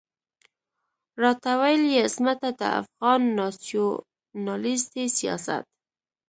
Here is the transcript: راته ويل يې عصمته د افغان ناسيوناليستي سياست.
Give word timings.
راته 1.21 1.51
ويل 1.61 1.83
يې 1.93 1.99
عصمته 2.07 2.49
د 2.59 2.61
افغان 2.79 3.21
ناسيوناليستي 3.37 5.05
سياست. 5.17 5.65